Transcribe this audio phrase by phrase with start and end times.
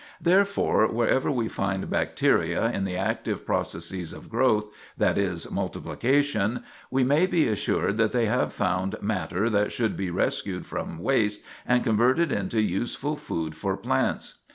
[0.19, 7.03] Therefore, wherever we find bacteria in the active processes of growth, that is, multiplication, we
[7.03, 11.83] may be assured that they have found matter that should be rescued from waste and
[11.83, 14.39] converted into useful food for plants.